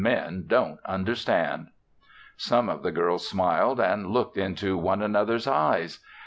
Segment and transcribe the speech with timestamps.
[0.03, 1.67] Men don't understand."
[2.35, 5.99] Some of the girls smiled and looked into one another's eyes.